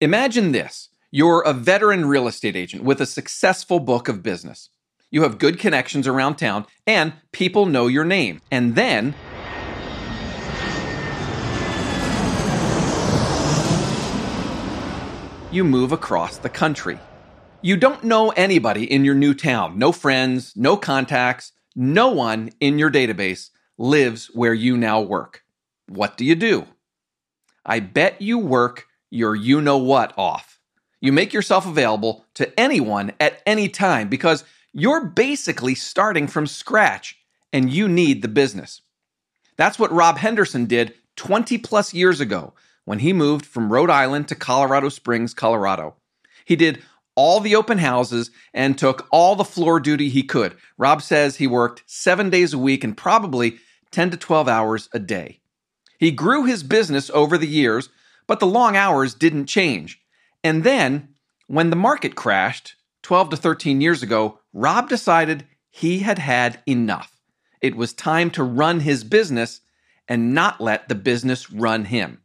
[0.00, 4.70] Imagine this you're a veteran real estate agent with a successful book of business.
[5.10, 8.40] You have good connections around town, and people know your name.
[8.48, 9.12] And then,
[15.50, 17.00] you move across the country.
[17.60, 22.78] You don't know anybody in your new town, no friends, no contacts, no one in
[22.78, 25.42] your database lives where you now work.
[25.88, 26.66] What do you do?
[27.66, 30.58] I bet you work your you know what off.
[31.00, 37.18] You make yourself available to anyone at any time because you're basically starting from scratch
[37.52, 38.82] and you need the business.
[39.56, 44.28] That's what Rob Henderson did 20 plus years ago when he moved from Rhode Island
[44.28, 45.96] to Colorado Springs, Colorado.
[46.44, 46.82] He did
[47.14, 50.56] all the open houses and took all the floor duty he could.
[50.76, 53.58] Rob says he worked seven days a week and probably
[53.90, 55.40] 10 to 12 hours a day.
[55.98, 57.88] He grew his business over the years,
[58.28, 60.00] but the long hours didn't change.
[60.44, 61.08] And then,
[61.48, 67.18] when the market crashed 12 to 13 years ago, Rob decided he had had enough.
[67.60, 69.62] It was time to run his business
[70.06, 72.20] and not let the business run him.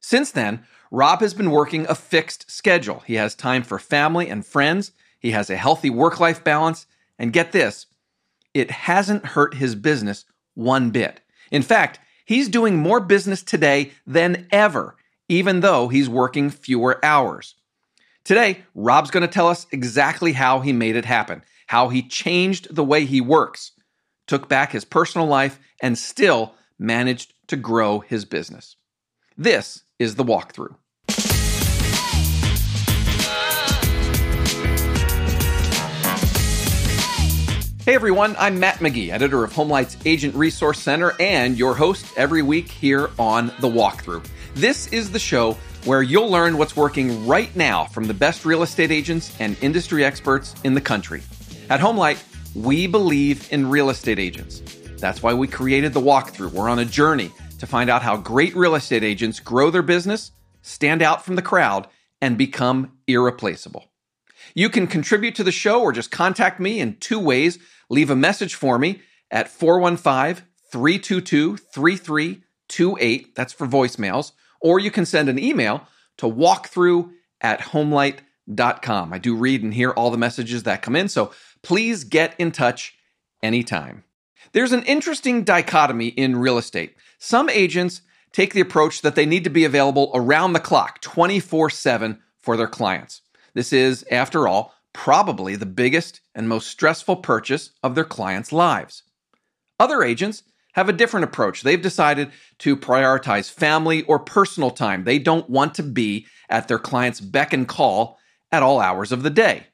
[0.00, 3.02] Since then, Rob has been working a fixed schedule.
[3.06, 6.86] He has time for family and friends, he has a healthy work life balance,
[7.18, 7.86] and get this,
[8.54, 11.20] it hasn't hurt his business one bit.
[11.50, 14.96] In fact, he's doing more business today than ever,
[15.30, 17.54] even though he's working fewer hours.
[18.24, 22.74] Today, Rob's going to tell us exactly how he made it happen, how he changed
[22.74, 23.70] the way he works,
[24.26, 28.74] took back his personal life, and still managed to grow his business.
[29.38, 30.74] This is the walkthrough.
[37.84, 42.42] Hey everyone, I'm Matt McGee, editor of Homelight's Agent Resource Center and your host every
[42.42, 44.24] week here on The Walkthrough.
[44.54, 48.62] This is the show where you'll learn what's working right now from the best real
[48.62, 51.22] estate agents and industry experts in the country.
[51.70, 52.22] At Homelight,
[52.54, 54.60] we believe in real estate agents.
[54.98, 56.52] That's why we created The Walkthrough.
[56.52, 60.32] We're on a journey to find out how great real estate agents grow their business,
[60.62, 61.86] stand out from the crowd,
[62.20, 63.86] and become irreplaceable.
[64.54, 67.58] You can contribute to the show or just contact me in two ways
[67.88, 73.34] leave a message for me at 415 322 3328.
[73.34, 74.32] That's for voicemails.
[74.60, 75.86] Or you can send an email
[76.18, 77.10] to walkthrough
[77.40, 79.12] at homelight.com.
[79.12, 81.32] I do read and hear all the messages that come in, so
[81.62, 82.94] please get in touch
[83.42, 84.04] anytime.
[84.52, 86.96] There's an interesting dichotomy in real estate.
[87.18, 91.70] Some agents take the approach that they need to be available around the clock, 24
[91.70, 93.22] 7 for their clients.
[93.54, 99.02] This is, after all, probably the biggest and most stressful purchase of their clients' lives.
[99.78, 100.42] Other agents
[100.80, 101.62] have a different approach.
[101.62, 105.04] They've decided to prioritize family or personal time.
[105.04, 108.18] They don't want to be at their client's beck and call
[108.50, 109.66] at all hours of the day.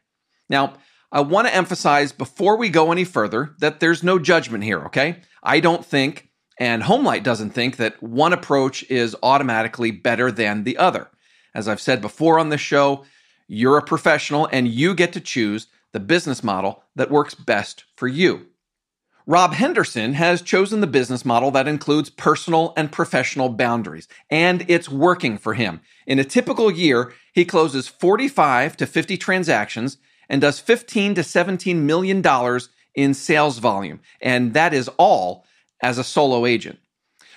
[0.48, 0.74] Now,
[1.12, 5.22] I want to emphasize before we go any further that there's no judgment here, okay?
[5.42, 6.28] I don't think,
[6.58, 11.08] and Homelight doesn't think, that one approach is automatically better than the other.
[11.54, 13.04] As I've said before on this show,
[13.46, 18.08] you're a professional and you get to choose the business model that works best for
[18.08, 18.48] you.
[19.28, 24.88] Rob Henderson has chosen the business model that includes personal and professional boundaries, and it's
[24.88, 25.80] working for him.
[26.06, 29.98] In a typical year, he closes 45 to 50 transactions
[30.28, 35.44] and does 15 to 17 million dollars in sales volume, and that is all
[35.82, 36.78] as a solo agent.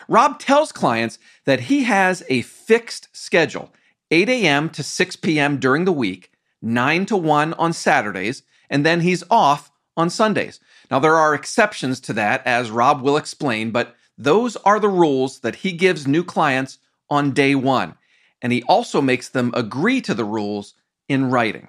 [0.08, 3.74] Rob tells clients that he has a fixed schedule
[4.12, 4.70] 8 a.m.
[4.70, 5.58] to 6 p.m.
[5.58, 10.60] during the week, 9 to 1 on Saturdays, and then he's off on Sundays.
[10.90, 15.40] Now, there are exceptions to that, as Rob will explain, but those are the rules
[15.40, 16.80] that he gives new clients
[17.10, 17.96] on day one.
[18.42, 20.74] And he also makes them agree to the rules
[21.08, 21.68] in writing.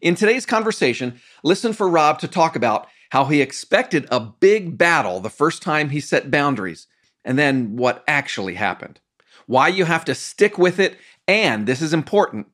[0.00, 5.20] In today's conversation, listen for Rob to talk about how he expected a big battle
[5.20, 6.86] the first time he set boundaries,
[7.24, 9.00] and then what actually happened.
[9.46, 10.98] Why you have to stick with it
[11.28, 12.48] and this is important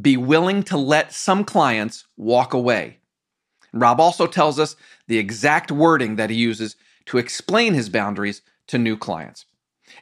[0.00, 2.98] be willing to let some clients walk away.
[3.80, 4.76] Rob also tells us
[5.06, 6.76] the exact wording that he uses
[7.06, 9.46] to explain his boundaries to new clients.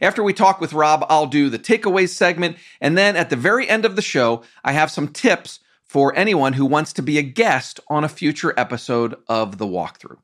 [0.01, 2.57] After we talk with Rob, I'll do the takeaways segment.
[2.81, 6.55] And then at the very end of the show, I have some tips for anyone
[6.55, 10.19] who wants to be a guest on a future episode of The Walkthrough.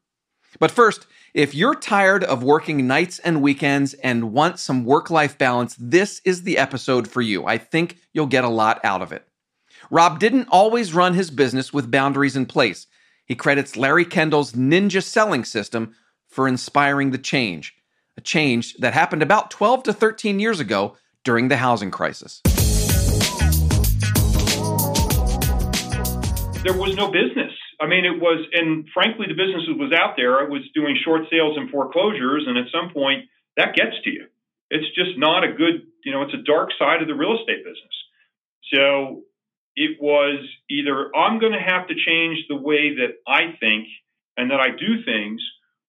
[0.59, 5.37] But first, if you're tired of working nights and weekends and want some work life
[5.37, 7.45] balance, this is the episode for you.
[7.45, 9.27] I think you'll get a lot out of it.
[9.91, 12.87] Rob didn't always run his business with boundaries in place.
[13.29, 15.95] He credits Larry Kendall's ninja selling system
[16.29, 17.75] for inspiring the change,
[18.17, 22.41] a change that happened about 12 to 13 years ago during the housing crisis.
[26.65, 27.53] There was no business.
[27.81, 30.43] I mean, it was, and frankly, the business was out there.
[30.43, 33.27] It was doing short sales and foreclosures, and at some point,
[33.59, 34.25] that gets to you.
[34.71, 37.63] It's just not a good, you know, it's a dark side of the real estate
[37.63, 37.93] business.
[38.73, 39.25] So
[39.79, 43.87] it was either I'm going to have to change the way that I think
[44.37, 45.41] and that I do things,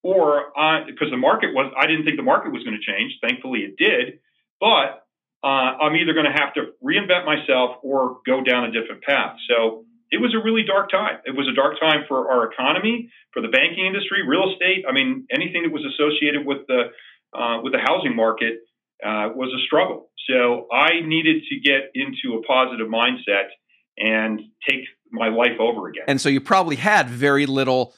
[0.04, 0.54] or
[0.86, 3.18] because the market was, I didn't think the market was going to change.
[3.20, 4.20] Thankfully, it did.
[4.60, 5.10] But
[5.42, 9.38] uh, I'm either going to have to reinvent myself or go down a different path.
[9.50, 11.18] So it was a really dark time.
[11.26, 14.86] It was a dark time for our economy, for the banking industry, real estate.
[14.88, 16.94] I mean, anything that was associated with the
[17.34, 18.66] uh, with the housing market
[19.06, 20.10] uh, was a struggle.
[20.30, 23.54] So I needed to get into a positive mindset
[24.00, 24.82] and take
[25.12, 26.04] my life over again.
[26.08, 27.94] And so you probably had very little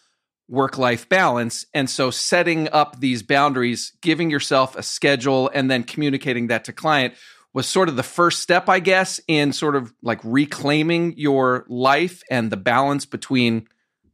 [0.48, 1.66] work life balance.
[1.74, 6.74] And so setting up these boundaries, giving yourself a schedule, and then communicating that to
[6.74, 7.14] client
[7.54, 12.22] was sort of the first step, I guess, in sort of like reclaiming your life
[12.30, 13.68] and the balance between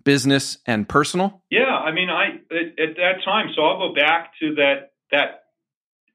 [0.03, 1.43] business and personal?
[1.51, 5.43] Yeah, I mean, I at, at, that time, so I'll go back to that that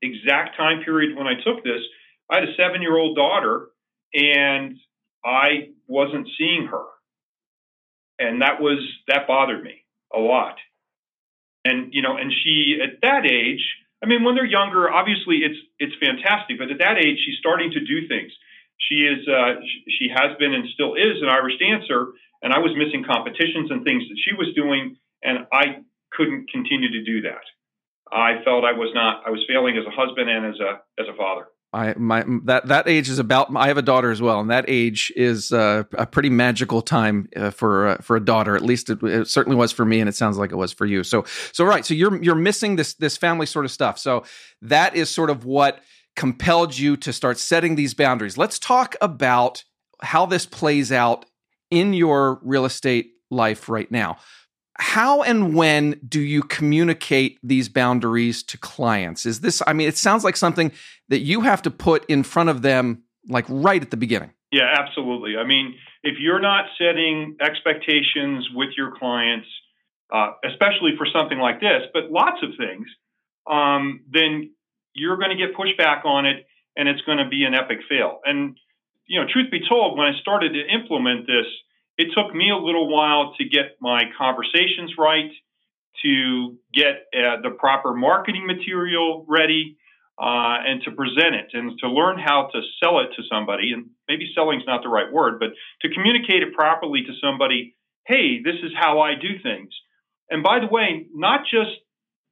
[0.01, 1.83] exact time period when I took this.
[2.31, 3.69] I had a seven year old daughter,
[4.15, 4.79] and
[5.25, 6.85] I wasn't seeing her.
[8.19, 8.79] And that was,
[9.09, 9.85] that bothered me
[10.15, 10.57] a lot.
[11.65, 13.63] And, you know, and she, at that age,
[14.03, 17.71] I mean, when they're younger, obviously it's, it's fantastic, but at that age, she's starting
[17.71, 18.33] to do things.
[18.79, 19.63] She is, uh,
[19.99, 22.13] she has been and still is an Irish dancer.
[22.43, 24.97] And I was missing competitions and things that she was doing.
[25.23, 27.47] And I couldn't continue to do that.
[28.11, 31.07] I felt I was not, I was failing as a husband and as a, as
[31.09, 31.47] a father.
[31.73, 33.55] I my that that age is about.
[33.57, 37.29] I have a daughter as well, and that age is uh, a pretty magical time
[37.35, 38.55] uh, for uh, for a daughter.
[38.55, 40.85] At least it, it, certainly was for me, and it sounds like it was for
[40.85, 41.03] you.
[41.03, 41.85] So so right.
[41.85, 43.99] So you're you're missing this this family sort of stuff.
[43.99, 44.25] So
[44.61, 45.81] that is sort of what
[46.15, 48.37] compelled you to start setting these boundaries.
[48.37, 49.65] Let's talk about
[50.03, 51.25] how this plays out
[51.71, 54.19] in your real estate life right now
[54.79, 59.27] how and when do you communicate these boundaries to clients?
[59.27, 60.73] Is this, I mean, it sounds like something
[61.09, 64.33] that you have to put in front of them like right at the beginning.
[64.51, 65.37] Yeah, absolutely.
[65.37, 69.47] I mean, if you're not setting expectations with your clients,
[70.13, 72.87] uh, especially for something like this, but lots of things,
[73.51, 74.51] um, then
[74.95, 76.47] you're going to get pushback on it
[76.77, 78.21] and it's going to be an epic fail.
[78.25, 78.57] And,
[79.07, 81.47] you know, truth be told, when I started to implement this,
[81.99, 85.31] it took me a little while to get my conversations right,
[86.03, 89.77] to get uh, the proper marketing material ready,
[90.19, 93.73] uh, and to present it, and to learn how to sell it to somebody.
[93.73, 95.51] And maybe selling is not the right word, but
[95.83, 97.75] to communicate it properly to somebody.
[98.07, 99.71] Hey, this is how I do things.
[100.31, 101.77] And by the way, not just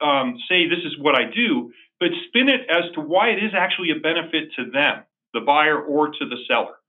[0.01, 3.53] um, say this is what I do, but spin it as to why it is
[3.55, 5.05] actually a benefit to them,
[5.35, 6.80] the buyer or to the seller.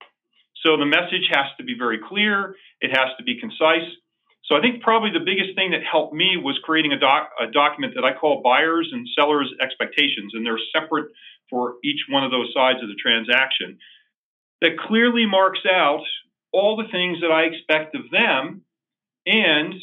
[0.65, 2.55] So the message has to be very clear.
[2.81, 3.87] It has to be concise.
[4.45, 7.49] So I think probably the biggest thing that helped me was creating a, doc, a
[7.51, 11.11] document that I call buyers and sellers expectations, and they're separate
[11.49, 13.77] for each one of those sides of the transaction.
[14.61, 16.03] That clearly marks out
[16.51, 18.61] all the things that I expect of them
[19.25, 19.73] and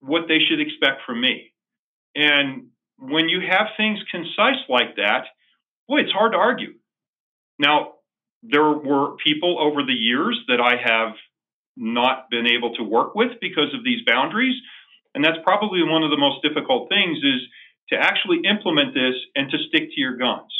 [0.00, 1.52] what they should expect from me.
[2.14, 2.68] And
[2.98, 5.24] when you have things concise like that,
[5.88, 6.74] boy, it's hard to argue.
[7.58, 7.94] Now,
[8.42, 11.14] there were people over the years that I have
[11.76, 14.54] not been able to work with because of these boundaries.
[15.14, 17.40] And that's probably one of the most difficult things is
[17.90, 20.52] to actually implement this and to stick to your guns.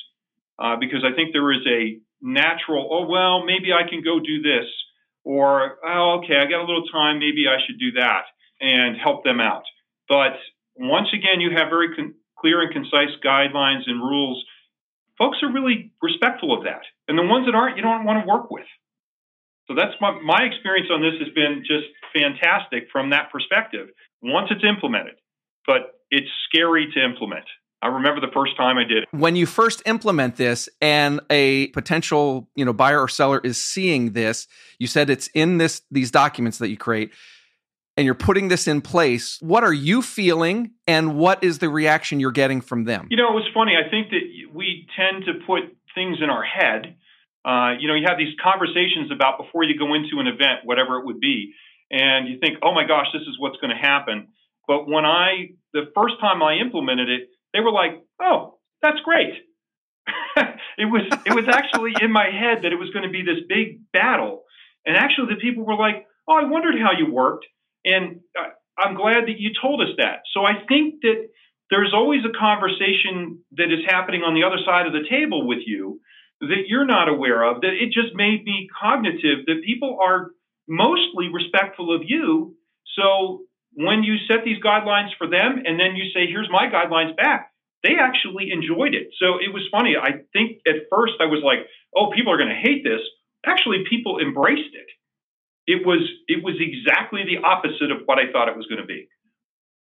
[0.59, 4.43] Uh, because I think there is a natural, oh, well, maybe I can go do
[4.43, 4.69] this.
[5.25, 8.25] Or, oh, okay, I got a little time, maybe I should do that
[8.61, 9.63] and help them out.
[10.09, 10.35] But
[10.77, 14.45] once again, you have very con- clear and concise guidelines and rules
[15.19, 16.83] folks are really respectful of that.
[17.09, 18.67] And the ones that aren't, you don't want to work with.
[19.69, 23.89] So that's my, my experience on this has been just fantastic from that perspective
[24.23, 25.15] once it's implemented,
[25.67, 27.45] but it's scary to implement.
[27.81, 29.09] I remember the first time I did it.
[29.11, 34.13] When you first implement this and a potential, you know, buyer or seller is seeing
[34.13, 34.47] this,
[34.79, 37.13] you said it's in this these documents that you create
[37.97, 42.21] and you're putting this in place, what are you feeling and what is the reaction
[42.21, 43.09] you're getting from them?
[43.11, 43.73] You know, it was funny.
[43.77, 44.23] I think that
[44.55, 46.97] we tend to put things in our head.
[47.45, 50.99] Uh, you know, you have these conversations about before you go into an event, whatever
[50.99, 51.53] it would be,
[51.91, 54.29] and you think, oh my gosh, this is what's going to happen.
[54.67, 59.35] But when I, the first time I implemented it, they were like, oh, that's great.
[60.79, 63.45] it was, it was actually in my head that it was going to be this
[63.49, 64.45] big battle.
[64.87, 67.45] And actually, the people were like, oh, I wondered how you worked.
[67.85, 68.21] And
[68.79, 70.23] I'm glad that you told us that.
[70.33, 71.29] So I think that
[71.71, 75.61] there's always a conversation that is happening on the other side of the table with
[75.67, 76.01] you
[76.41, 80.33] that you're not aware of, that it just made me cognitive that people are
[80.69, 82.57] mostly respectful of you.
[82.99, 83.43] So
[83.75, 87.53] when you set these guidelines for them and then you say, here's my guidelines back,
[87.83, 89.09] they actually enjoyed it.
[89.19, 89.95] So it was funny.
[89.97, 93.01] I think at first I was like, oh, people are going to hate this.
[93.47, 94.87] Actually, people embraced it.
[95.67, 98.87] It was it was exactly the opposite of what I thought it was going to
[98.87, 99.09] be.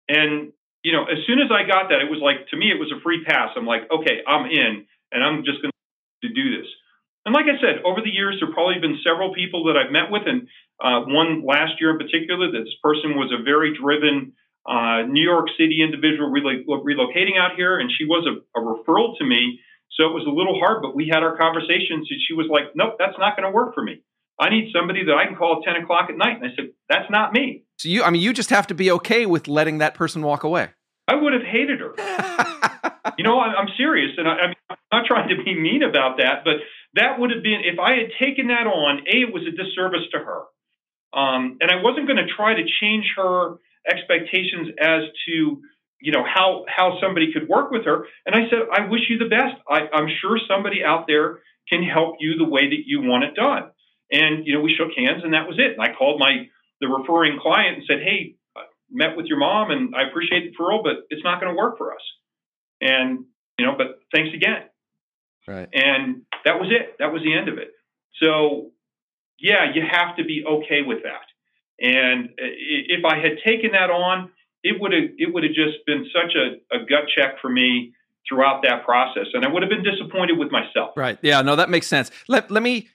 [0.07, 2.79] And you know, as soon as I got that, it was like to me it
[2.79, 3.49] was a free pass.
[3.55, 5.73] I'm like, okay, I'm in, and I'm just going
[6.23, 6.69] to do this.
[7.25, 9.93] And like I said, over the years, there have probably been several people that I've
[9.93, 10.49] met with, and
[10.81, 14.33] uh, one last year in particular, this person was a very driven
[14.65, 19.25] uh, New York City individual relocating out here, and she was a, a, referral to
[19.25, 19.59] me.
[19.97, 22.73] So it was a little hard, but we had our conversations, and she was like,
[22.75, 24.01] "Nope, that's not going to work for me.
[24.41, 26.71] I need somebody that I can call at ten o'clock at night." And I said,
[26.89, 29.77] "That's not me." So you, I mean, you just have to be okay with letting
[29.77, 30.69] that person walk away.
[31.07, 31.93] I would have hated her.
[33.17, 36.43] you know, I, am serious, and I, I'm not trying to be mean about that,
[36.43, 36.55] but
[36.95, 38.99] that would have been if I had taken that on.
[39.07, 40.41] A, it was a disservice to her,
[41.13, 43.57] um, and I wasn't going to try to change her
[43.89, 45.61] expectations as to
[45.99, 48.05] you know how how somebody could work with her.
[48.25, 49.55] And I said, I wish you the best.
[49.69, 53.35] I, I'm sure somebody out there can help you the way that you want it
[53.35, 53.71] done.
[54.11, 55.73] And you know, we shook hands, and that was it.
[55.73, 56.47] And I called my
[56.79, 60.57] the referring client and said, Hey, I met with your mom, and I appreciate the
[60.57, 62.01] referral, but it's not going to work for us.
[62.81, 63.25] And
[63.57, 64.63] you know, but thanks again.
[65.47, 65.69] Right.
[65.73, 66.97] And that was it.
[66.99, 67.71] That was the end of it.
[68.21, 68.71] So,
[69.39, 71.25] yeah, you have to be okay with that.
[71.79, 74.31] And if I had taken that on,
[74.63, 77.93] it would have it would have just been such a, a gut check for me
[78.29, 80.91] throughout that process, and I would have been disappointed with myself.
[80.95, 81.17] Right.
[81.23, 81.41] Yeah.
[81.41, 82.11] No, that makes sense.
[82.27, 82.89] Let Let me.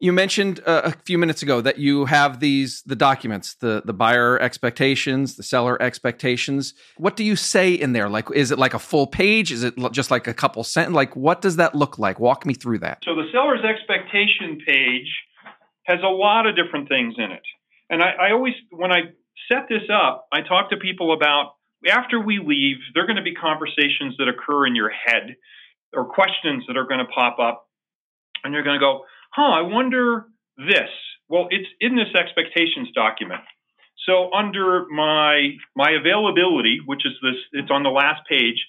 [0.00, 3.92] You mentioned uh, a few minutes ago that you have these the documents, the the
[3.92, 6.72] buyer expectations, the seller expectations.
[6.96, 8.08] What do you say in there?
[8.08, 9.52] Like, is it like a full page?
[9.52, 10.96] Is it just like a couple sentences?
[10.96, 12.18] Like, what does that look like?
[12.18, 13.02] Walk me through that.
[13.04, 15.08] So the seller's expectation page
[15.84, 17.42] has a lot of different things in it.
[17.90, 19.00] And I, I always, when I
[19.52, 21.54] set this up, I talk to people about
[21.86, 25.36] after we leave, there are going to be conversations that occur in your head
[25.92, 27.66] or questions that are going to pop up.
[28.44, 30.90] And you're going to go, huh, I wonder this.
[31.28, 33.40] Well, it's in this expectations document.
[34.06, 38.64] So under my my availability, which is this, it's on the last page.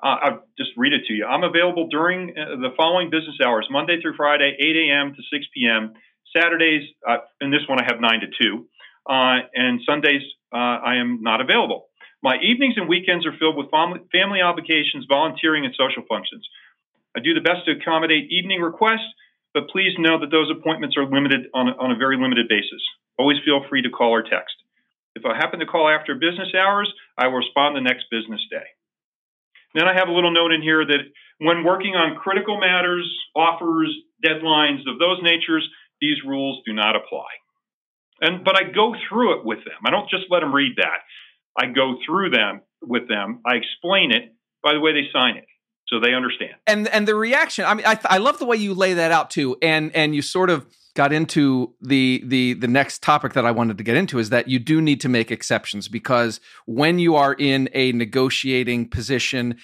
[0.00, 1.24] Uh, I'll just read it to you.
[1.26, 5.14] I'm available during uh, the following business hours, Monday through Friday, 8 a.m.
[5.16, 5.94] to 6 p.m.
[6.36, 8.66] Saturdays, uh, and this one I have 9 to 2.
[9.08, 11.88] Uh, and Sundays, uh, I am not available.
[12.22, 16.46] My evenings and weekends are filled with family, family obligations, volunteering, and social functions.
[17.16, 19.08] I do the best to accommodate evening requests,
[19.58, 22.78] but please know that those appointments are limited on a, on a very limited basis.
[23.18, 24.54] Always feel free to call or text.
[25.16, 26.86] If I happen to call after business hours,
[27.18, 28.70] I will respond the next business day.
[29.74, 33.02] Then I have a little note in here that when working on critical matters,
[33.34, 33.90] offers,
[34.24, 35.68] deadlines of those natures,
[36.00, 37.26] these rules do not apply.
[38.20, 39.82] And but I go through it with them.
[39.84, 41.02] I don't just let them read that.
[41.58, 43.40] I go through them with them.
[43.44, 45.46] I explain it by the way they sign it,
[45.88, 46.54] so they understand.
[46.66, 47.64] And and the reaction.
[47.64, 49.56] I mean, I I love the way you lay that out too.
[49.62, 53.78] And and you sort of got into the the the next topic that I wanted
[53.78, 57.34] to get into is that you do need to make exceptions because when you are
[57.34, 59.58] in a negotiating position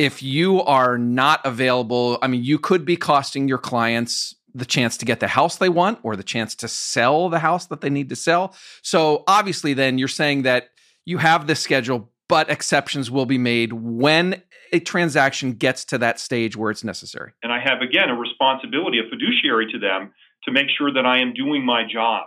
[0.00, 4.96] if you are not available, I mean, you could be costing your clients the chance
[4.96, 7.90] to get the house they want or the chance to sell the house that they
[7.90, 8.54] need to sell.
[8.80, 10.70] So obviously, then you're saying that
[11.04, 16.20] you have this schedule, but exceptions will be made when a transaction gets to that
[16.20, 17.32] stage where it's necessary.
[17.42, 20.12] And I have, again, a responsibility, a fiduciary to them
[20.44, 22.26] to make sure that I am doing my job.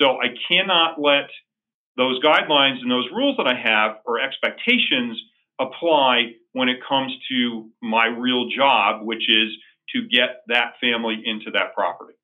[0.00, 1.30] So I cannot let
[1.96, 5.20] those guidelines and those rules that I have or expectations
[5.60, 9.50] apply when it comes to my real job, which is
[9.94, 12.14] to get that family into that property.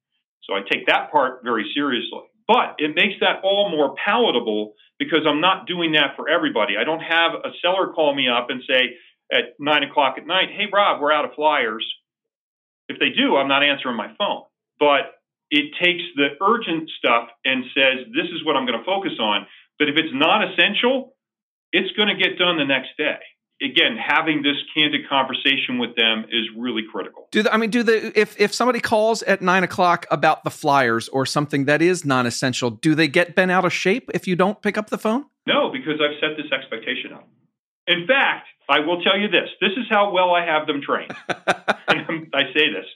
[0.45, 2.23] So I take that part very seriously.
[2.47, 6.77] But it makes that all more palatable because I'm not doing that for everybody.
[6.79, 8.97] I don't have a seller call me up and say
[9.33, 11.87] at nine o'clock at night, hey, Rob, we're out of flyers.
[12.89, 14.43] If they do, I'm not answering my phone.
[14.79, 15.17] But
[15.51, 19.47] it takes the urgent stuff and says, this is what I'm going to focus on.
[19.79, 21.15] But if it's not essential,
[21.73, 23.19] it's going to get done the next day
[23.63, 27.29] again, having this candid conversation with them is really critical.
[27.31, 30.51] Do the, I mean do the if if somebody calls at nine o'clock about the
[30.51, 34.37] flyers or something that is non-essential, do they get bent out of shape if you
[34.37, 35.27] don't pick up the phone?
[35.47, 37.29] No, because I've set this expectation up.
[37.87, 41.15] In fact, I will tell you this: this is how well I have them trained.
[41.29, 42.87] I say this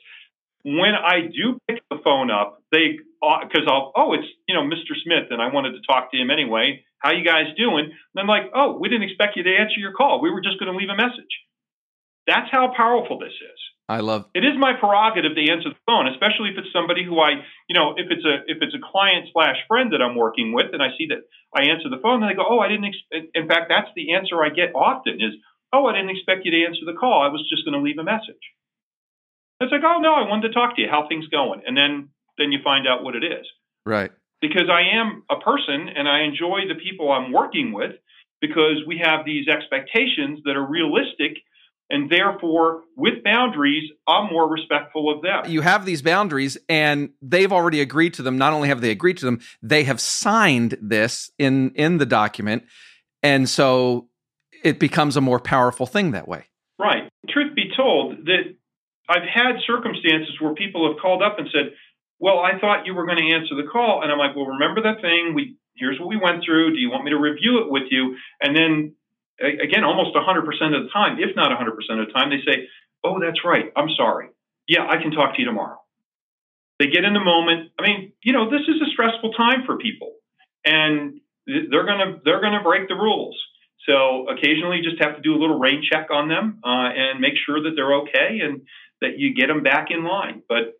[0.64, 4.62] when I do pick the phone up, they because uh, I'll oh it's you know
[4.62, 4.94] Mr.
[5.02, 6.84] Smith and I wanted to talk to him anyway.
[6.98, 7.84] How you guys doing?
[7.86, 10.20] And I'm like, oh, we didn't expect you to answer your call.
[10.20, 11.30] We were just going to leave a message.
[12.26, 13.60] That's how powerful this is.
[13.88, 14.26] I love.
[14.34, 17.74] It is my prerogative to answer the phone, especially if it's somebody who I, you
[17.74, 20.82] know, if it's a if it's a client slash friend that I'm working with, and
[20.82, 21.24] I see that
[21.56, 23.32] I answer the phone, and they go, "Oh, I didn't." Ex-.
[23.34, 25.32] In fact, that's the answer I get often is,
[25.72, 27.22] "Oh, I didn't expect you to answer the call.
[27.22, 28.44] I was just going to leave a message."
[29.60, 30.88] It's like, "Oh no, I wanted to talk to you.
[30.90, 33.46] How things going?" And then then you find out what it is.
[33.86, 34.12] Right.
[34.42, 37.96] Because I am a person and I enjoy the people I'm working with
[38.40, 41.38] because we have these expectations that are realistic
[41.90, 45.50] and therefore with boundaries i'm more respectful of them.
[45.50, 48.38] You have these boundaries and they've already agreed to them.
[48.38, 52.64] Not only have they agreed to them they have signed this in in the document.
[53.22, 54.08] And so
[54.62, 56.44] it becomes a more powerful thing that way.
[56.78, 57.08] Right.
[57.28, 58.54] Truth be told that
[59.08, 61.72] i've had circumstances where people have called up and said
[62.18, 64.02] well i thought you were going to answer the call.
[64.02, 65.34] And i'm like well remember that thing?
[65.34, 66.72] We here's what we went through.
[66.72, 68.16] Do you want me to review it with you?
[68.42, 68.94] And then
[69.40, 70.18] again, almost 100%
[70.76, 71.68] of the time, if not 100%
[72.00, 72.68] of the time, they say,
[73.04, 73.72] Oh, that's right.
[73.76, 74.28] I'm sorry.
[74.66, 75.78] Yeah, I can talk to you tomorrow.
[76.78, 77.70] They get in the moment.
[77.78, 80.14] I mean, you know, this is a stressful time for people
[80.64, 83.36] and they're going to, they're to break the rules.
[83.86, 87.20] So occasionally you just have to do a little rain check on them uh, and
[87.20, 88.62] make sure that they're okay and
[89.00, 90.42] that you get them back in line.
[90.48, 90.78] But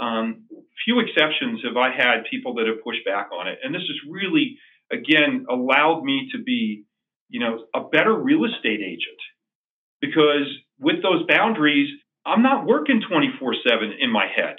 [0.00, 0.44] um,
[0.84, 3.58] few exceptions have I had people that have pushed back on it.
[3.62, 4.58] And this has really,
[4.90, 6.84] again, allowed me to be,
[7.28, 9.20] you know, a better real estate agent
[10.00, 10.46] because
[10.78, 11.88] with those boundaries,
[12.24, 14.56] I'm not working 24 7 in my head.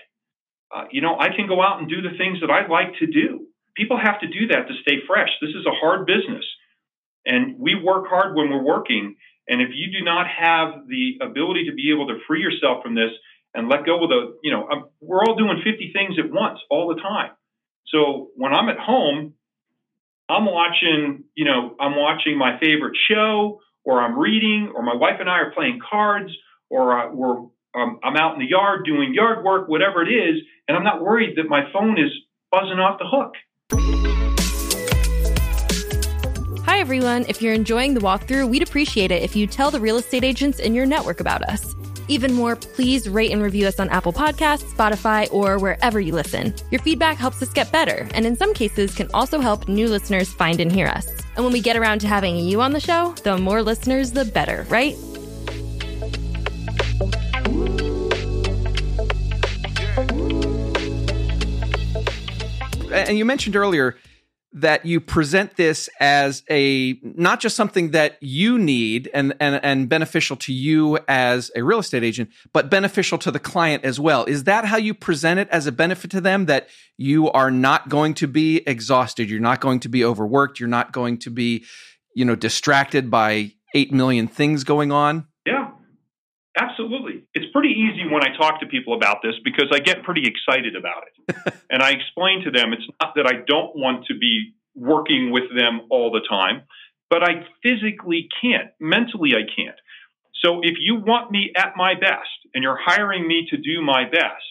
[0.74, 3.08] Uh, you know, I can go out and do the things that I like to
[3.08, 3.48] do.
[3.76, 5.30] People have to do that to stay fresh.
[5.42, 6.46] This is a hard business.
[7.26, 9.16] And we work hard when we're working.
[9.48, 12.96] And if you do not have the ability to be able to free yourself from
[12.96, 13.12] this
[13.54, 16.60] and let go of the, you know, I'm, we're all doing 50 things at once
[16.70, 17.32] all the time.
[17.88, 19.34] So when I'm at home,
[20.30, 25.16] I'm watching, you know, I'm watching my favorite show, or I'm reading, or my wife
[25.20, 26.32] and I are playing cards,
[26.70, 27.40] or uh, we're
[27.76, 31.02] um, I'm out in the yard doing yard work, whatever it is, and I'm not
[31.02, 32.12] worried that my phone is
[32.52, 33.34] buzzing off the hook.
[36.66, 37.26] Hi, everyone.
[37.28, 40.60] If you're enjoying the walkthrough, we'd appreciate it if you tell the real estate agents
[40.60, 41.76] in your network about us.
[42.10, 46.56] Even more, please rate and review us on Apple Podcasts, Spotify, or wherever you listen.
[46.72, 50.34] Your feedback helps us get better, and in some cases can also help new listeners
[50.34, 51.08] find and hear us.
[51.36, 54.26] And when we get around to having you on the show, the more listeners, the
[54.26, 54.96] better, right?
[62.92, 63.98] And you mentioned earlier
[64.52, 69.88] that you present this as a not just something that you need and, and and
[69.88, 74.26] beneficial to you as a real estate agent but beneficial to the client as well.
[74.26, 77.90] Is that how you present it as a benefit to them that you are not
[77.90, 81.64] going to be exhausted you're not going to be overworked you're not going to be
[82.16, 85.28] you know distracted by 8 million things going on
[87.52, 91.04] pretty easy when I talk to people about this because I get pretty excited about
[91.08, 91.54] it.
[91.70, 95.50] and I explain to them it's not that I don't want to be working with
[95.56, 96.64] them all the time,
[97.10, 98.72] but I physically can't.
[98.80, 99.76] Mentally, I can't.
[100.44, 104.06] So if you want me at my best and you're hiring me to do my
[104.06, 104.46] best,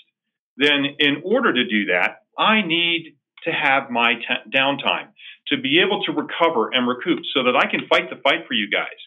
[0.56, 5.08] then in order to do that, I need to have my t- downtime
[5.48, 8.54] to be able to recover and recoup so that I can fight the fight for
[8.54, 8.98] you guys.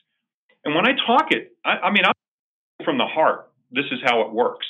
[0.66, 2.14] And when I talk it, I, I mean, I'm
[2.86, 4.66] from the heart, this is how it works.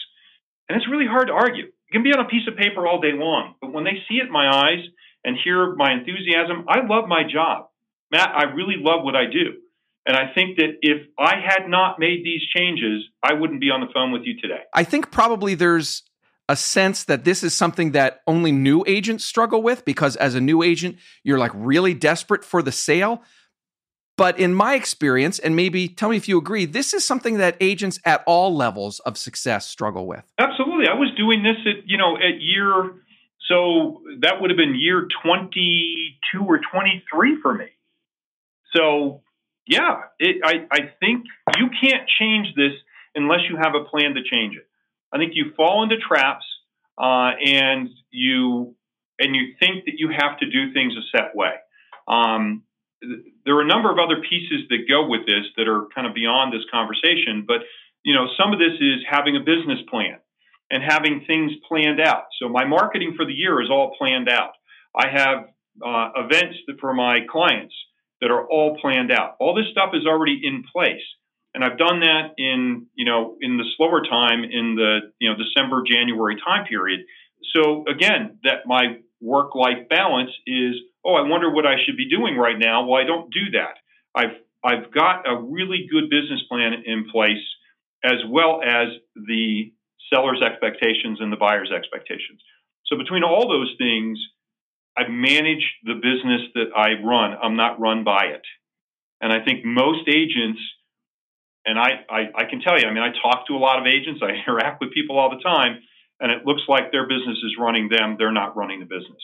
[0.70, 1.66] And it's really hard to argue.
[1.66, 4.16] It can be on a piece of paper all day long, but when they see
[4.16, 4.86] it in my eyes
[5.26, 7.68] and hear my enthusiasm, I love my job.
[8.12, 9.60] Matt, I really love what I do.
[10.06, 13.82] And I think that if I had not made these changes, I wouldn't be on
[13.82, 14.62] the phone with you today.
[14.74, 16.04] I think probably there's
[16.50, 20.42] a sense that this is something that only new agents struggle with because as a
[20.42, 23.24] new agent, you're like really desperate for the sale.
[24.18, 27.56] But in my experience, and maybe tell me if you agree, this is something that
[27.60, 30.24] agents at all levels of success struggle with.
[30.38, 30.88] Absolutely.
[30.88, 32.92] I was doing this at, you know, at year,
[33.48, 37.66] so that would have been year 22 or 23 for me.
[38.76, 39.22] So,
[39.66, 41.26] yeah, it, I, I think
[41.58, 42.74] you can't change this
[43.16, 44.68] unless you have a plan to change it.
[45.14, 46.46] I think you fall into traps
[46.98, 48.76] uh, and you
[49.20, 51.54] and you think that you have to do things a set way.
[52.08, 52.64] Um,
[53.46, 56.14] there are a number of other pieces that go with this that are kind of
[56.14, 57.62] beyond this conversation, but
[58.04, 60.18] you know, some of this is having a business plan
[60.72, 62.26] and having things planned out.
[62.42, 64.52] So my marketing for the year is all planned out.
[64.96, 65.38] I have
[65.86, 67.76] uh, events for my clients
[68.22, 69.36] that are all planned out.
[69.40, 71.02] All this stuff is already in place.
[71.54, 75.36] And I've done that in, you know, in the slower time in the, you know,
[75.36, 77.02] December, January time period.
[77.54, 80.76] So again, that my work life balance is
[81.06, 82.86] oh, I wonder what I should be doing right now.
[82.86, 83.76] Well, I don't do that.
[84.16, 87.42] I've I've got a really good business plan in place
[88.04, 89.74] as well as the
[90.14, 92.42] seller's expectations and the buyer's expectations.
[92.86, 94.20] So between all those things,
[94.98, 97.38] I manage the business that I run.
[97.42, 98.44] I'm not run by it.
[99.22, 100.60] And I think most agents,
[101.66, 103.86] and I, I, I, can tell you, I mean, I talk to a lot of
[103.88, 105.80] agents, I interact with people all the time,
[106.20, 108.16] and it looks like their business is running them.
[108.18, 109.24] They're not running the business.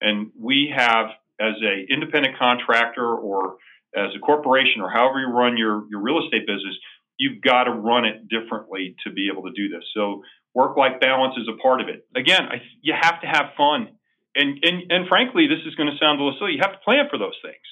[0.00, 1.06] And we have,
[1.40, 3.56] as a independent contractor or
[3.96, 6.76] as a corporation or however you run your, your real estate business,
[7.18, 9.84] you've got to run it differently to be able to do this.
[9.94, 10.22] So
[10.54, 12.06] work life balance is a part of it.
[12.16, 13.88] Again, I, you have to have fun.
[14.34, 16.52] And, and, and frankly, this is going to sound a little silly.
[16.52, 17.66] You have to plan for those things.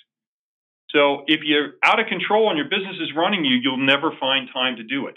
[0.90, 4.48] So if you're out of control and your business is running you, you'll never find
[4.52, 5.14] time to do it.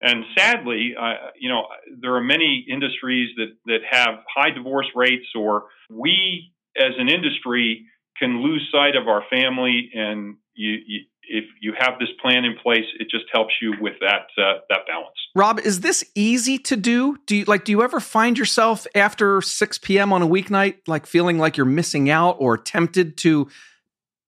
[0.00, 1.62] And sadly, uh, you know,
[2.00, 7.86] there are many industries that, that have high divorce rates, or we as an industry
[8.18, 9.90] can lose sight of our family.
[9.94, 13.94] And you, you, if you have this plan in place, it just helps you with
[14.00, 15.16] that uh, that balance.
[15.34, 17.16] Rob, is this easy to do?
[17.26, 17.64] Do you like?
[17.64, 20.12] Do you ever find yourself after six p.m.
[20.12, 23.48] on a weeknight, like feeling like you're missing out, or tempted to,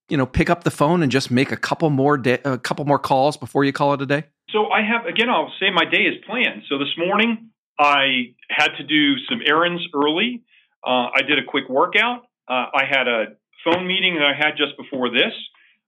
[0.08, 2.84] you know, pick up the phone and just make a couple more day, a couple
[2.86, 4.24] more calls before you call it a day?
[4.50, 5.28] So I have again.
[5.28, 6.62] I'll say my day is planned.
[6.68, 10.42] So this morning I had to do some errands early.
[10.86, 12.22] Uh, I did a quick workout.
[12.48, 13.24] Uh, I had a
[13.64, 15.34] phone meeting that I had just before this.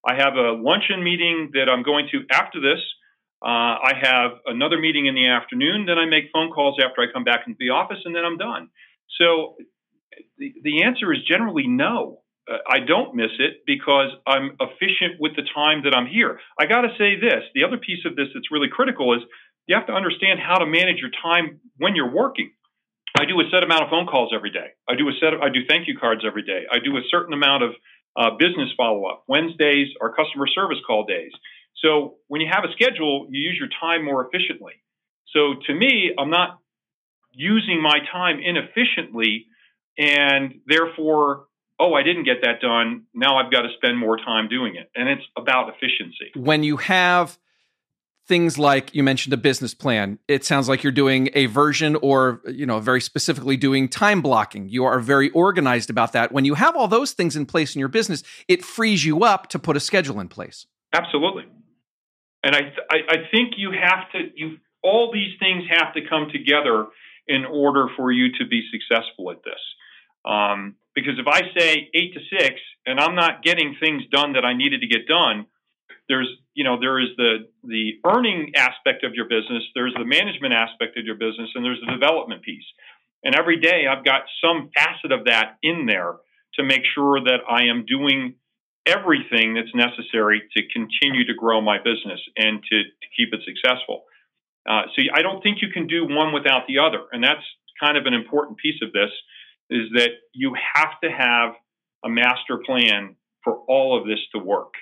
[0.04, 2.82] I have a luncheon meeting that I'm going to after this.
[3.40, 5.86] Uh, I have another meeting in the afternoon.
[5.86, 8.36] Then I make phone calls after I come back into the office, and then I'm
[8.36, 8.70] done.
[9.20, 9.54] So
[10.38, 12.22] the, the answer is generally no.
[12.50, 16.40] Uh, I don't miss it because I'm efficient with the time that I'm here.
[16.58, 19.22] I got to say this the other piece of this that's really critical is
[19.66, 22.50] you have to understand how to manage your time when you're working.
[23.18, 24.78] I do a set amount of phone calls every day.
[24.88, 26.66] I do a set of, I do thank you cards every day.
[26.70, 27.70] I do a certain amount of
[28.16, 29.24] uh, business follow up.
[29.26, 31.32] Wednesdays are customer service call days.
[31.82, 34.74] So when you have a schedule, you use your time more efficiently.
[35.34, 36.58] So to me, I'm not
[37.32, 39.46] using my time inefficiently
[39.98, 41.46] and therefore,
[41.80, 43.04] oh, I didn't get that done.
[43.14, 44.90] Now I've got to spend more time doing it.
[44.94, 46.30] And it's about efficiency.
[46.36, 47.36] When you have
[48.28, 50.18] things like you mentioned a business plan.
[50.28, 54.68] It sounds like you're doing a version or you know very specifically doing time blocking.
[54.68, 56.30] You are very organized about that.
[56.30, 59.48] When you have all those things in place in your business it frees you up
[59.48, 60.66] to put a schedule in place.
[60.92, 61.46] Absolutely.
[62.44, 62.60] And i
[62.90, 66.86] i, I think you have to you all these things have to come together
[67.26, 69.60] in order for you to be successful at this.
[70.24, 74.44] Um, because if i say eight to six and i'm not getting things done that
[74.44, 75.46] i needed to get done
[76.08, 80.54] there's you know there is the the earning aspect of your business there's the management
[80.54, 82.64] aspect of your business and there's the development piece.
[83.24, 86.16] And every day i've got some facet of that in there
[86.54, 88.34] to make sure that i am doing
[88.86, 94.04] everything that's necessary to continue to grow my business and to, to keep it successful.
[94.68, 97.44] Uh, so i don't think you can do one without the other and that's
[97.80, 99.10] kind of an important piece of this
[99.70, 101.52] is that you have to have
[102.04, 104.74] a master plan for all of this to work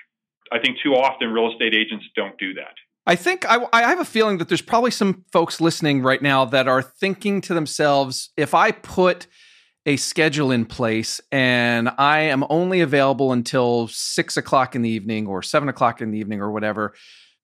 [0.51, 2.73] I think too often real estate agents don't do that.
[3.05, 6.43] I think I, I, have a feeling that there's probably some folks listening right now
[6.43, 9.27] that are thinking to themselves, if I put
[9.85, 15.25] a schedule in place and I am only available until six o'clock in the evening
[15.25, 16.93] or seven o'clock in the evening or whatever,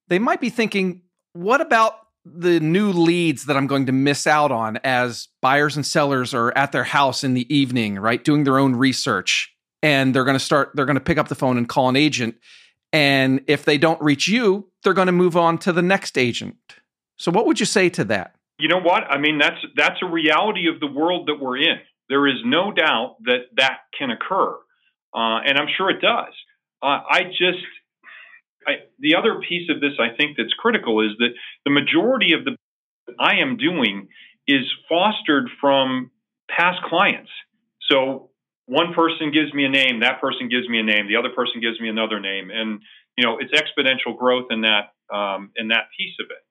[0.09, 4.51] they might be thinking, what about the new leads that I'm going to miss out
[4.51, 8.21] on as buyers and sellers are at their house in the evening, right?
[8.21, 9.49] Doing their own research.
[9.81, 11.95] And they're going to start, they're going to pick up the phone and call an
[11.95, 12.35] agent
[12.93, 16.55] and if they don't reach you, they're going to move on to the next agent.
[17.17, 18.35] So what would you say to that?
[18.59, 19.03] You know what?
[19.09, 21.79] I mean, that's that's a reality of the world that we're in.
[22.07, 24.51] There is no doubt that that can occur,
[25.13, 26.33] uh, and I'm sure it does.
[26.81, 27.65] Uh, I just
[28.67, 31.29] I, the other piece of this I think that's critical is that
[31.65, 32.55] the majority of the
[33.19, 34.07] I am doing
[34.47, 36.11] is fostered from
[36.49, 37.31] past clients.
[37.89, 38.29] So
[38.65, 41.59] one person gives me a name, that person gives me a name, the other person
[41.61, 42.81] gives me another name, and
[43.17, 46.43] you know it's exponential growth in that um, in that piece of it.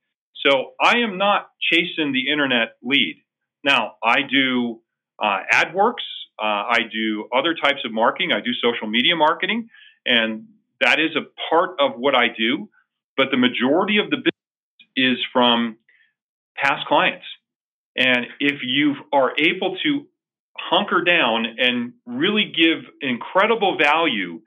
[0.46, 3.22] So I am not chasing the internet lead.
[3.64, 4.80] Now I do
[5.22, 6.04] uh, AdWords,
[6.38, 9.68] uh, I do other types of marketing, I do social media marketing,
[10.04, 10.48] and
[10.80, 12.68] that is a part of what I do.
[13.16, 14.32] But the majority of the business
[14.96, 15.76] is from
[16.56, 17.24] past clients.
[17.96, 20.06] And if you are able to
[20.70, 24.40] hunker down and really give incredible value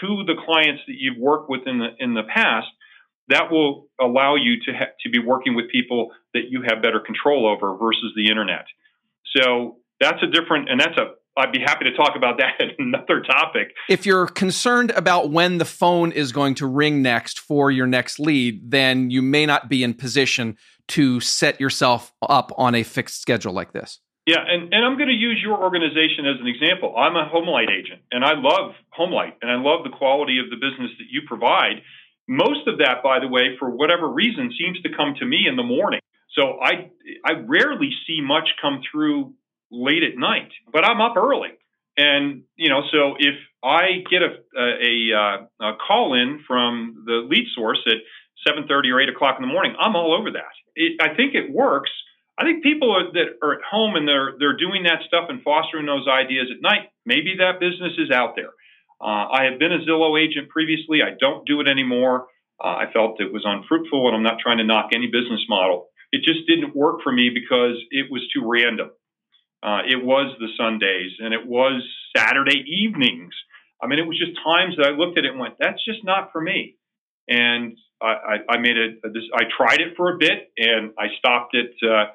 [0.00, 2.66] to the clients that you've worked with in the in the past
[3.28, 7.00] that will allow you to ha- to be working with people that you have better
[7.00, 8.66] control over versus the internet
[9.36, 12.78] so that's a different and that's a I'd be happy to talk about that at
[12.78, 13.74] another topic.
[13.90, 18.18] If you're concerned about when the phone is going to ring next for your next
[18.18, 20.56] lead, then you may not be in position
[20.88, 24.00] to set yourself up on a fixed schedule like this.
[24.26, 26.94] Yeah, and, and I'm going to use your organization as an example.
[26.98, 30.56] I'm a HomeLight agent, and I love HomeLight, and I love the quality of the
[30.56, 31.82] business that you provide.
[32.26, 35.54] Most of that, by the way, for whatever reason, seems to come to me in
[35.54, 36.00] the morning.
[36.36, 36.90] So I
[37.24, 39.32] I rarely see much come through
[39.70, 41.50] late at night, but I'm up early,
[41.96, 47.04] and you know, so if I get a a, a, uh, a call in from
[47.06, 48.02] the lead source at
[48.46, 50.52] 7:30 or 8 o'clock in the morning, I'm all over that.
[50.74, 51.90] It, I think it works
[52.38, 55.42] I think people are, that are at home and they're they're doing that stuff and
[55.42, 56.92] fostering those ideas at night.
[57.04, 58.52] Maybe that business is out there.
[59.00, 61.00] Uh, I have been a Zillow agent previously.
[61.02, 62.26] I don't do it anymore.
[62.62, 65.88] Uh, I felt it was unfruitful, and I'm not trying to knock any business model.
[66.12, 68.90] It just didn't work for me because it was too random.
[69.62, 71.82] Uh, it was the Sundays and it was
[72.16, 73.34] Saturday evenings.
[73.82, 76.04] I mean, it was just times that I looked at it and went, "That's just
[76.04, 76.76] not for me."
[77.28, 79.00] And I, I, I made it.
[79.34, 82.06] I tried it for a bit, and I stopped it uh,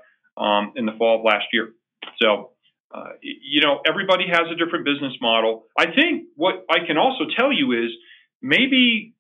[0.42, 1.70] um, in the fall of last year.
[2.22, 2.52] So,
[2.94, 5.66] uh, you know, everybody has a different business model.
[5.78, 7.92] I think what I can also tell you is
[8.42, 9.14] maybe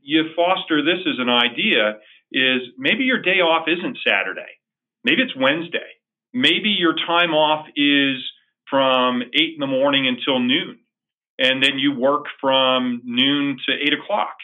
[0.00, 1.98] you foster this as an idea
[2.32, 4.58] is maybe your day off isn't Saturday.
[5.04, 5.86] Maybe it's Wednesday.
[6.32, 8.16] Maybe your time off is
[8.68, 10.80] from eight in the morning until noon.
[11.38, 14.34] And then you work from noon to eight o'clock.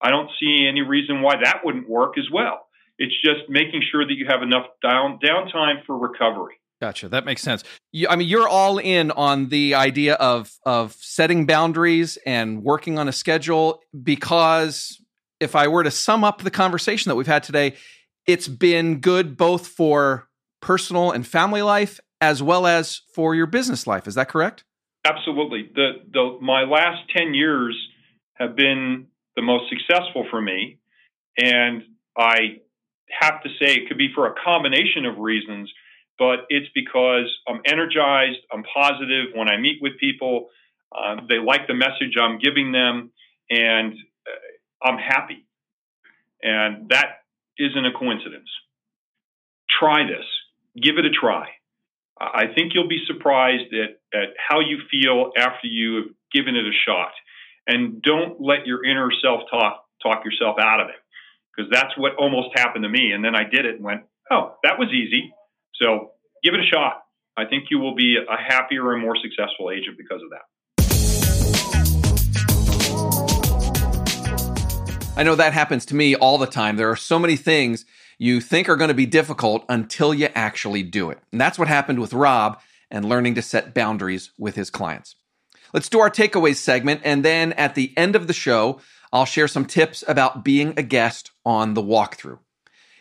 [0.00, 2.65] I don't see any reason why that wouldn't work as well.
[2.98, 6.54] It's just making sure that you have enough down downtime for recovery.
[6.80, 7.08] Gotcha.
[7.08, 7.64] That makes sense.
[7.92, 12.98] You, I mean, you're all in on the idea of of setting boundaries and working
[12.98, 15.00] on a schedule because
[15.40, 17.76] if I were to sum up the conversation that we've had today,
[18.26, 20.28] it's been good both for
[20.60, 24.06] personal and family life as well as for your business life.
[24.06, 24.64] Is that correct?
[25.06, 25.70] Absolutely.
[25.74, 27.76] The the my last 10 years
[28.34, 30.78] have been the most successful for me
[31.38, 31.82] and
[32.18, 32.60] I
[33.10, 35.72] have to say it could be for a combination of reasons,
[36.18, 40.48] but it's because I'm energized, I'm positive when I meet with people,
[40.96, 43.10] um, they like the message I'm giving them,
[43.50, 45.44] and uh, I'm happy.
[46.42, 47.24] And that
[47.58, 48.48] isn't a coincidence.
[49.78, 50.24] Try this,
[50.80, 51.48] give it a try.
[52.18, 56.64] I think you'll be surprised at, at how you feel after you have given it
[56.64, 57.12] a shot.
[57.66, 60.96] And don't let your inner self talk talk yourself out of it
[61.56, 63.12] because that's what almost happened to me.
[63.12, 65.32] And then I did it and went, oh, that was easy.
[65.80, 66.10] So
[66.42, 67.02] give it a shot.
[67.36, 70.42] I think you will be a happier and more successful agent because of that.
[75.18, 76.76] I know that happens to me all the time.
[76.76, 77.86] There are so many things
[78.18, 81.18] you think are going to be difficult until you actually do it.
[81.32, 85.16] And that's what happened with Rob and learning to set boundaries with his clients.
[85.72, 87.00] Let's do our takeaways segment.
[87.04, 88.80] And then at the end of the show,
[89.12, 92.40] I'll share some tips about being a guest on the walkthrough.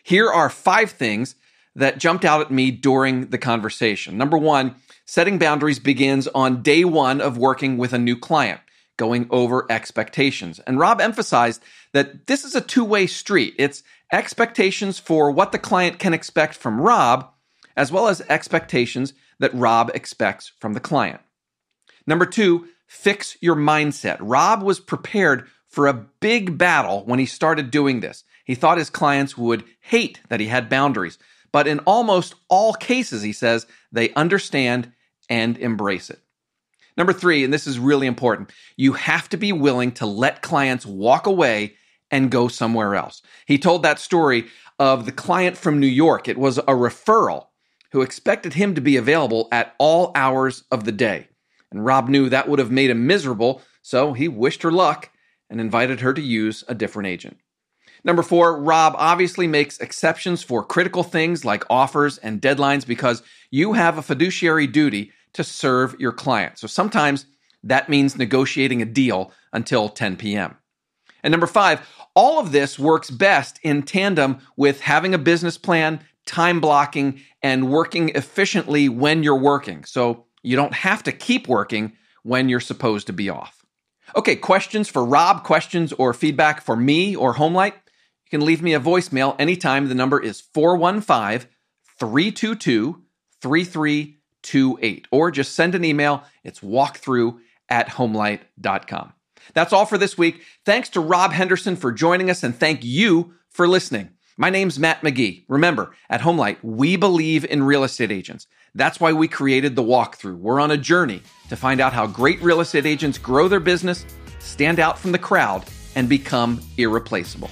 [0.03, 1.35] Here are five things
[1.75, 4.17] that jumped out at me during the conversation.
[4.17, 8.61] Number one, setting boundaries begins on day one of working with a new client,
[8.97, 10.59] going over expectations.
[10.59, 11.61] And Rob emphasized
[11.93, 13.55] that this is a two way street.
[13.57, 17.29] It's expectations for what the client can expect from Rob,
[17.75, 21.19] as well as expectations that Rob expects from the client.
[22.07, 24.17] Number two, fix your mindset.
[24.21, 28.23] Rob was prepared for a big battle when he started doing this.
[28.45, 31.17] He thought his clients would hate that he had boundaries,
[31.51, 34.93] but in almost all cases, he says, they understand
[35.29, 36.19] and embrace it.
[36.97, 40.85] Number three, and this is really important, you have to be willing to let clients
[40.85, 41.73] walk away
[42.11, 43.21] and go somewhere else.
[43.45, 44.45] He told that story
[44.79, 46.27] of the client from New York.
[46.27, 47.47] It was a referral
[47.91, 51.27] who expected him to be available at all hours of the day.
[51.71, 55.11] And Rob knew that would have made him miserable, so he wished her luck
[55.49, 57.37] and invited her to use a different agent.
[58.05, 63.73] Number four, Rob obviously makes exceptions for critical things like offers and deadlines because you
[63.73, 66.59] have a fiduciary duty to serve your client.
[66.59, 67.25] So sometimes
[67.63, 70.55] that means negotiating a deal until 10 p.m.
[71.23, 71.81] And number five,
[72.13, 77.71] all of this works best in tandem with having a business plan, time blocking, and
[77.71, 79.83] working efficiently when you're working.
[79.83, 83.65] So you don't have to keep working when you're supposed to be off.
[84.15, 87.73] Okay, questions for Rob, questions or feedback for me or Homelight?
[88.25, 89.87] You can leave me a voicemail anytime.
[89.87, 91.49] The number is 415
[91.99, 93.03] 322
[93.41, 95.07] 3328.
[95.11, 96.23] Or just send an email.
[96.43, 97.37] It's walkthrough
[97.69, 99.13] at homelight.com.
[99.53, 100.41] That's all for this week.
[100.65, 104.09] Thanks to Rob Henderson for joining us, and thank you for listening.
[104.37, 105.45] My name's Matt McGee.
[105.47, 108.47] Remember, at Homelight, we believe in real estate agents.
[108.73, 110.39] That's why we created the walkthrough.
[110.39, 114.05] We're on a journey to find out how great real estate agents grow their business,
[114.39, 115.63] stand out from the crowd,
[115.95, 117.49] and become irreplaceable.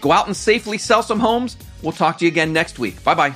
[0.00, 1.56] Go out and safely sell some homes.
[1.82, 3.02] We'll talk to you again next week.
[3.04, 3.34] Bye bye.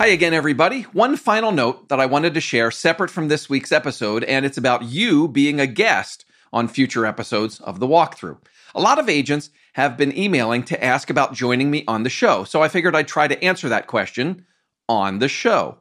[0.00, 0.84] Hi again, everybody.
[0.94, 4.56] One final note that I wanted to share separate from this week's episode, and it's
[4.56, 8.38] about you being a guest on future episodes of the walkthrough.
[8.74, 12.44] A lot of agents have been emailing to ask about joining me on the show,
[12.44, 14.46] so I figured I'd try to answer that question
[14.88, 15.76] on the show.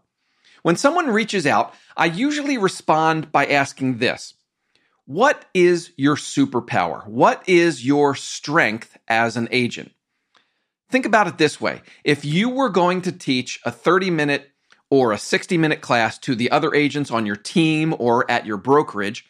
[0.61, 4.33] When someone reaches out, I usually respond by asking this
[5.05, 7.07] What is your superpower?
[7.07, 9.91] What is your strength as an agent?
[10.89, 11.81] Think about it this way.
[12.03, 14.49] If you were going to teach a 30 minute
[14.89, 18.57] or a 60 minute class to the other agents on your team or at your
[18.57, 19.25] brokerage,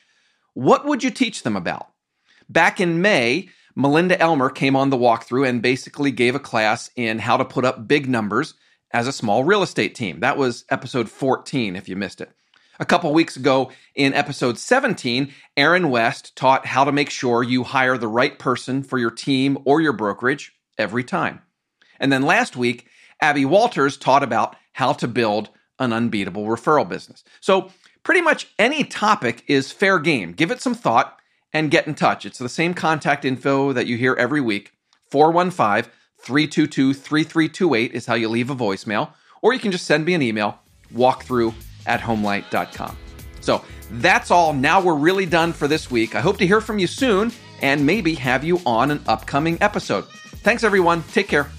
[0.53, 1.87] what would you teach them about?
[2.47, 7.19] Back in May, Melinda Elmer came on the walkthrough and basically gave a class in
[7.19, 8.55] how to put up big numbers
[8.91, 10.19] as a small real estate team.
[10.19, 12.31] That was episode 14 if you missed it.
[12.79, 17.63] A couple weeks ago in episode 17, Aaron West taught how to make sure you
[17.63, 21.41] hire the right person for your team or your brokerage every time.
[21.99, 22.87] And then last week,
[23.21, 27.23] Abby Walters taught about how to build an unbeatable referral business.
[27.41, 27.69] So,
[28.03, 30.31] pretty much any topic is fair game.
[30.31, 31.19] Give it some thought
[31.51, 32.25] and get in touch.
[32.25, 34.71] It's the same contact info that you hear every week
[35.11, 40.13] 415 322 3328 is how you leave a voicemail, or you can just send me
[40.13, 40.59] an email
[40.93, 41.53] walkthrough
[41.85, 42.97] at homelight.com.
[43.41, 44.53] So, that's all.
[44.53, 46.13] Now we're really done for this week.
[46.15, 50.05] I hope to hear from you soon and maybe have you on an upcoming episode.
[50.05, 51.03] Thanks, everyone.
[51.11, 51.49] Take care.